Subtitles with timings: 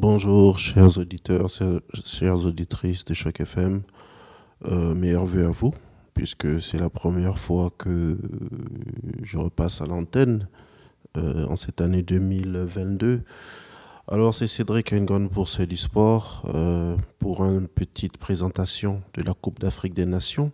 [0.00, 1.48] Bonjour, chers auditeurs,
[2.04, 3.82] chères auditrices de Choc FM.
[4.66, 5.74] Euh, vœu à vous,
[6.14, 8.16] puisque c'est la première fois que
[9.24, 10.46] je repasse à l'antenne
[11.16, 13.24] euh, en cette année 2022.
[14.06, 19.58] Alors, c'est Cédric Engon pour du sport euh, pour une petite présentation de la Coupe
[19.58, 20.52] d'Afrique des Nations.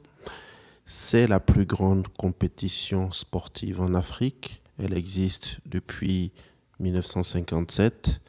[0.87, 4.63] C'est la plus grande compétition sportive en Afrique.
[4.79, 6.33] Elle existe depuis
[6.81, 8.23] 1957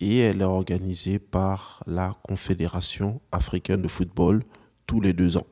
[0.00, 4.42] et elle est organisée par la Confédération africaine de football
[4.86, 5.46] tous les deux ans.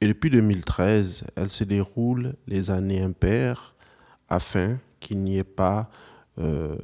[0.00, 3.74] Et depuis 2013, elle se déroule les années impaires
[4.28, 5.90] afin qu'il n'y ait pas,
[6.38, 6.76] euh,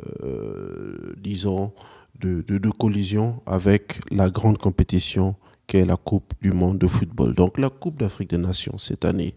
[1.16, 1.72] disons,
[2.18, 7.34] de, collision avec la grande compétition qu'est la Coupe du monde de football.
[7.34, 9.36] Donc la Coupe d'Afrique des Nations cette année,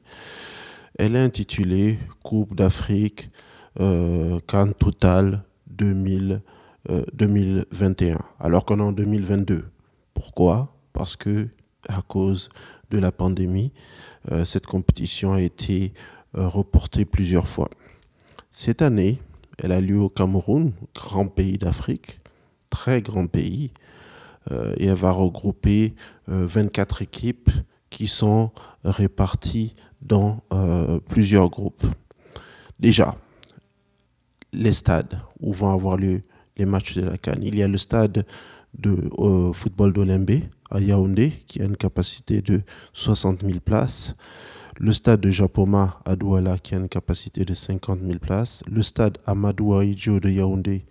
[0.98, 3.30] elle est intitulée Coupe d'Afrique
[3.80, 5.44] euh, Cannes Total
[6.90, 9.66] 2000, 2021, euh, alors qu'on est en 2022.
[10.14, 10.76] Pourquoi?
[10.94, 11.48] Parce que
[11.88, 12.50] à cause
[12.90, 13.72] de la pandémie,
[14.32, 15.94] euh, cette compétition a été
[16.36, 17.70] euh, reportée plusieurs fois.
[18.52, 19.22] Cette année,
[19.60, 22.18] elle a lieu au Cameroun, grand pays d'Afrique,
[22.70, 23.72] très grand pays,
[24.78, 25.94] et elle va regrouper
[26.28, 27.52] 24 équipes
[27.92, 28.52] qui sont
[28.84, 30.42] réparties dans
[31.08, 31.86] plusieurs groupes.
[32.80, 33.16] Déjà,
[34.52, 36.22] les stades où vont avoir lieu
[36.60, 37.42] les matchs de la Cannes.
[37.42, 38.26] Il y a le stade
[38.78, 39.10] de
[39.54, 42.62] football d'Olymbe à Yaoundé, qui a une capacité de
[42.94, 44.14] 60 000 places.
[44.78, 48.64] Le stade de Japoma à Douala, qui a une capacité de 50 000 places.
[48.70, 50.86] Le stade Amadou Aïdjo de Yaoundé,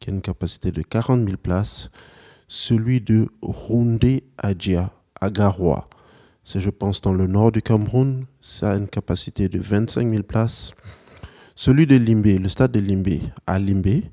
[0.00, 1.90] qui a une capacité de 40 000 places.
[2.46, 5.84] Celui de Roundé Adja à Garoua,
[6.44, 10.22] c'est je pense dans le nord du Cameroun, ça a une capacité de 25 000
[10.22, 10.72] places.
[11.54, 14.04] Celui de Limbé, le stade de Limbé à Limbé,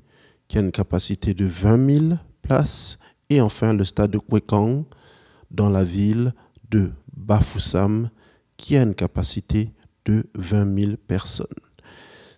[0.48, 2.98] qui a une capacité de 20 000 places.
[3.28, 4.84] Et enfin le stade de Kwekang
[5.50, 6.32] dans la ville
[6.70, 8.10] de Bafoussam
[8.56, 9.72] qui a une capacité
[10.04, 11.46] de 20 000 personnes.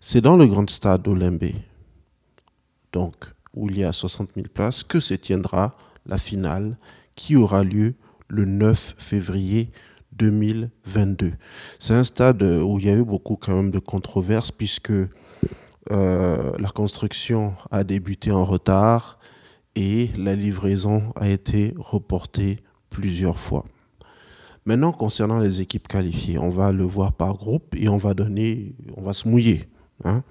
[0.01, 1.51] C'est dans le grand stade d'Olembe,
[2.93, 3.15] donc
[3.55, 5.75] où il y a 60 000 places, que se tiendra
[6.07, 6.77] la finale
[7.15, 7.95] qui aura lieu
[8.29, 9.71] le 9 février
[10.13, 11.33] 2022.
[11.79, 14.93] C'est un stade où il y a eu beaucoup quand même de controverses puisque
[15.91, 19.19] euh, la construction a débuté en retard
[19.75, 22.59] et la livraison a été reportée
[22.91, 23.65] plusieurs fois.
[24.67, 28.75] Maintenant, concernant les équipes qualifiées, on va le voir par groupe et on va donner,
[28.97, 29.69] on va se mouiller.
[30.05, 30.23] Hein.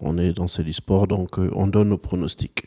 [0.00, 2.66] On est dans ce sport, donc euh, on donne nos pronostics.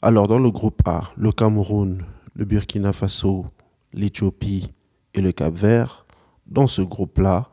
[0.00, 3.46] Alors, dans le groupe A, le Cameroun, le Burkina Faso,
[3.92, 4.68] l'Éthiopie
[5.14, 6.06] et le Cap Vert.
[6.46, 7.50] Dans ce groupe-là,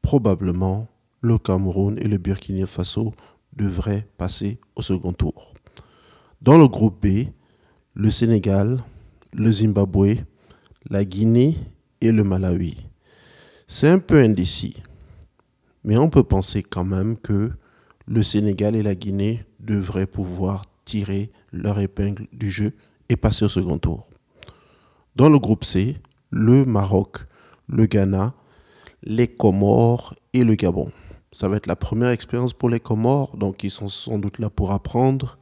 [0.00, 0.88] probablement,
[1.22, 3.14] le Cameroun et le Burkina Faso
[3.56, 5.54] devraient passer au second tour.
[6.42, 7.28] Dans le groupe B,
[7.94, 8.82] le Sénégal,
[9.32, 10.16] le Zimbabwe,
[10.90, 11.56] la Guinée
[12.00, 12.76] et le Malawi.
[13.68, 14.82] C'est un peu indécis,
[15.84, 17.52] mais on peut penser quand même que
[18.06, 22.72] le Sénégal et la Guinée devraient pouvoir tirer leur épingle du jeu
[23.08, 24.10] et passer au second tour.
[25.14, 25.96] Dans le groupe C,
[26.30, 27.18] le Maroc,
[27.68, 28.34] le Ghana,
[29.04, 30.90] les Comores et le Gabon.
[31.32, 34.50] Ça va être la première expérience pour les Comores, donc ils sont sans doute là
[34.50, 35.38] pour apprendre.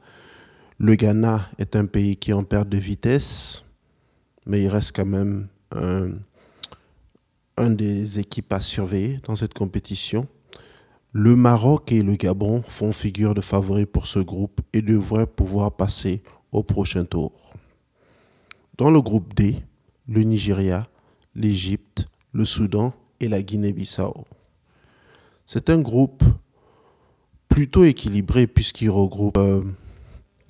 [0.77, 3.65] Le Ghana est un pays qui en perte de vitesse
[4.45, 10.27] mais il reste quand même un, des équipes à surveiller dans cette compétition.
[11.13, 15.75] Le Maroc et le Gabon font figure de favoris pour ce groupe et devraient pouvoir
[15.75, 17.53] passer au prochain tour.
[18.77, 19.55] Dans le groupe D,
[20.07, 20.87] le Nigeria,
[21.35, 24.25] l'Égypte, le Soudan et la Guinée-Bissau.
[25.53, 26.23] C'est un groupe
[27.49, 29.61] plutôt équilibré puisqu'il regroupe euh,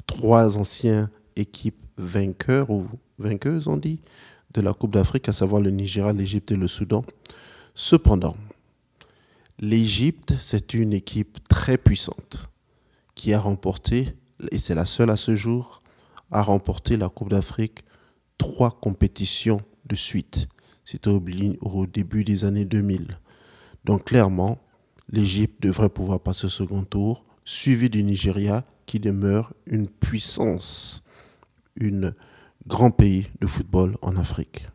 [0.06, 2.86] trois anciennes équipes vainqueurs ou
[3.18, 4.00] vainqueuses, on dit,
[4.54, 7.04] de la Coupe d'Afrique, à savoir le Nigeria, l'Égypte et le Soudan.
[7.74, 8.38] Cependant,
[9.58, 12.52] l'Égypte, c'est une équipe très puissante
[13.16, 14.16] qui a remporté,
[14.52, 15.82] et c'est la seule à ce jour,
[16.30, 17.86] à remporter la Coupe d'Afrique
[18.38, 20.48] trois compétitions de suite.
[20.86, 23.18] C'était au début des années 2000.
[23.84, 24.60] Donc clairement,
[25.12, 31.04] l'Égypte devrait pouvoir passer au second tour, suivi du Nigeria qui demeure une puissance,
[31.76, 32.14] une
[32.68, 34.68] grand pays de football en Afrique.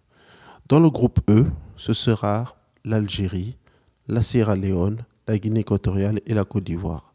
[0.68, 1.46] Dans le groupe E,
[1.76, 3.56] ce sera l'Algérie,
[4.08, 7.12] la Sierra Leone, la Guinée équatoriale et la Côte d'Ivoire.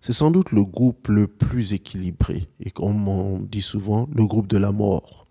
[0.00, 4.46] C'est sans doute le groupe le plus équilibré et comme on dit souvent, le groupe
[4.46, 5.26] de la mort,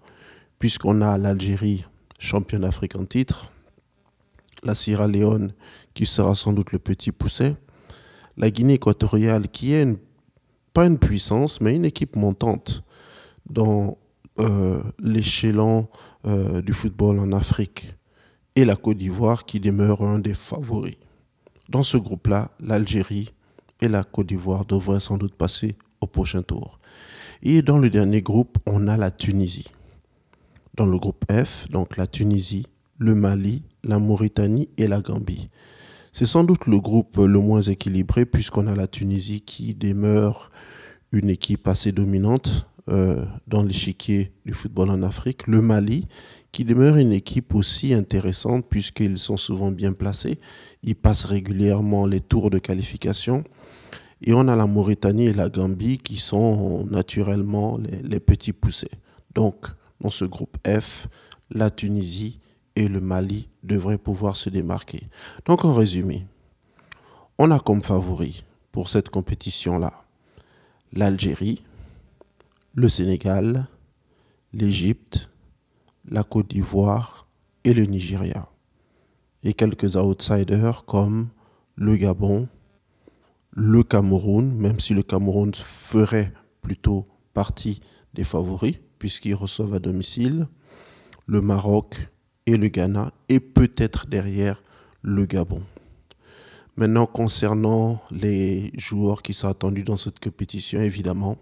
[0.59, 1.85] puisqu'on a l'Algérie,
[2.19, 3.51] championne d'Afrique en titre,
[4.67, 5.53] la Sierra Leone
[5.93, 7.55] qui sera sans doute le petit pousset,
[8.35, 9.87] la Guinée équatoriale qui est
[10.73, 12.83] pas une puissance, mais une équipe montante
[13.49, 13.97] dans
[14.39, 15.87] euh, l'échelon
[16.25, 17.95] euh, du football en Afrique
[18.55, 20.97] et la Côte d'Ivoire qui demeure un des favoris.
[21.69, 23.29] Dans ce groupe-là, l'Algérie
[23.81, 26.77] et la Côte d'Ivoire devraient sans doute passer au prochain tour.
[27.41, 29.67] Et dans le dernier groupe, on a la Tunisie.
[30.75, 35.49] Dans le groupe F, donc la Tunisie, le Mali, la Mauritanie et la Gambie.
[36.13, 40.49] C'est sans doute le groupe le moins équilibré puisqu'on a la Tunisie qui demeure
[41.11, 45.45] une équipe assez dominante euh, dans l'échiquier du football en Afrique.
[45.47, 46.07] Le Mali
[46.51, 50.39] qui demeure une équipe aussi intéressante puisqu'ils sont souvent bien placés.
[50.81, 53.43] Ils passent régulièrement les tours de qualification.
[54.21, 58.89] Et on a la Mauritanie et la Gambie qui sont naturellement les, les petits poussés.
[59.35, 59.67] Donc,
[60.01, 61.07] dans ce groupe F,
[61.51, 62.39] la Tunisie
[62.77, 65.09] et le Mali devraient pouvoir se démarquer.
[65.45, 66.27] Donc en résumé,
[67.39, 70.03] on a comme favori pour cette compétition-là
[70.93, 71.63] l'Algérie,
[72.75, 73.65] le Sénégal,
[74.53, 75.31] l'Égypte,
[76.07, 77.27] la Côte d'Ivoire
[77.63, 78.45] et le Nigeria.
[79.43, 81.29] Et quelques outsiders comme
[81.75, 82.47] le Gabon,
[83.51, 86.31] le Cameroun, même si le Cameroun ferait
[86.61, 87.79] plutôt partie
[88.13, 90.47] des favoris, puisqu'ils reçoivent à domicile,
[91.25, 92.07] le Maroc
[92.47, 94.63] et le Ghana, et peut-être derrière
[95.01, 95.61] le Gabon.
[96.77, 101.37] Maintenant, concernant les joueurs qui sont attendus dans cette compétition, évidemment,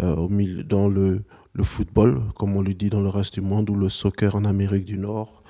[0.00, 1.24] euh, dans le,
[1.62, 4.84] football, comme on le dit dans le reste du monde, ou le soccer en Amérique
[4.84, 5.42] du Nord,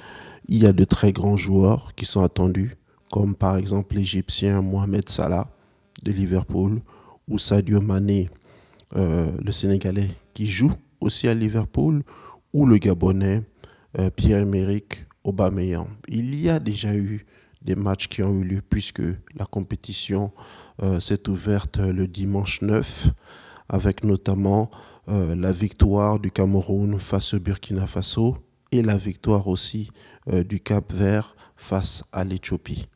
[0.47, 2.73] il y a de très grands joueurs qui sont attendus,
[3.11, 5.49] comme par exemple l'Égyptien Mohamed Salah
[6.05, 6.81] de Liverpool,
[7.27, 8.31] ou Sadio Mané,
[8.97, 12.05] euh, le Sénégalais, qui joue aussi à Liverpool,
[12.55, 13.43] ou le Gabonais
[13.99, 15.89] euh, Pierre-Emerick Aubameyang.
[16.09, 17.27] Il y a déjà eu
[17.63, 19.03] des matchs qui ont eu lieu puisque
[19.35, 20.33] la compétition
[20.83, 23.11] euh, s'est ouverte le dimanche 9
[23.69, 24.71] avec notamment
[25.09, 28.35] euh, la victoire du Cameroun face au Burkina Faso
[28.71, 29.91] et la victoire aussi
[30.47, 32.87] du Cap Vert face à l'Éthiopie.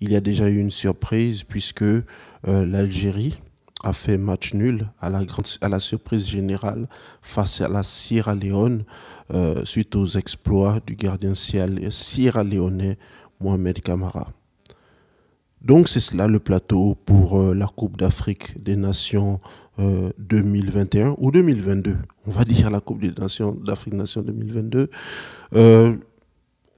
[0.00, 1.84] Il y a déjà eu une surprise puisque
[2.44, 3.38] l'Algérie
[3.82, 5.22] a fait match nul à la,
[5.60, 6.88] à la surprise générale
[7.20, 8.84] face à la Sierra Leone
[9.32, 12.96] euh, suite aux exploits du gardien Sierra Leone
[13.40, 14.28] Mohamed Kamara.
[15.60, 19.40] Donc c'est cela le plateau pour euh, la Coupe d'Afrique des Nations
[19.78, 21.96] 2021 euh, ou 2022.
[22.26, 24.90] On va dire la Coupe des Nations d'Afrique des Nations 2022.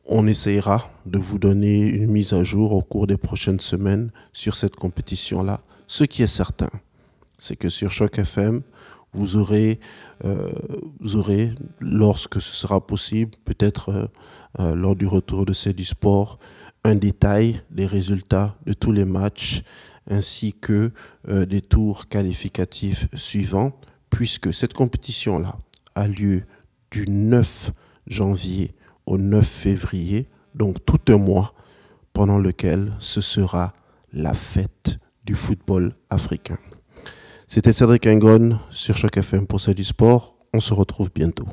[0.06, 4.54] on essayera de vous donner une mise à jour au cours des prochaines semaines sur
[4.54, 5.60] cette compétition-là.
[5.86, 6.70] Ce qui est certain,
[7.38, 8.62] c'est que sur Choc FM,
[9.14, 9.78] vous aurez,
[10.24, 10.52] euh,
[11.00, 14.06] vous aurez, lorsque ce sera possible, peut-être euh,
[14.58, 15.86] euh, lors du retour de C'est du
[16.86, 19.62] un détail des résultats de tous les matchs
[20.06, 20.92] ainsi que
[21.26, 23.72] des tours qualificatifs suivants,
[24.10, 25.56] puisque cette compétition-là
[25.94, 26.42] a lieu
[26.90, 27.70] du 9
[28.06, 28.72] janvier
[29.06, 31.54] au 9 février, donc tout un mois
[32.12, 33.72] pendant lequel ce sera
[34.12, 36.58] la fête du football africain.
[37.54, 40.38] C'était Cédric Ingon sur Choc FM pour C'est sport.
[40.52, 41.46] On se retrouve bientôt.